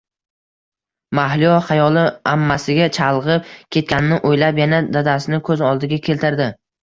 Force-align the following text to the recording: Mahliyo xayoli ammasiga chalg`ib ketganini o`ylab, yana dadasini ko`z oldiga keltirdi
Mahliyo 1.17 1.57
xayoli 1.67 2.05
ammasiga 2.31 2.87
chalg`ib 2.97 3.51
ketganini 3.77 4.19
o`ylab, 4.31 4.63
yana 4.65 4.81
dadasini 4.99 5.41
ko`z 5.51 5.59
oldiga 5.69 6.01
keltirdi 6.09 6.49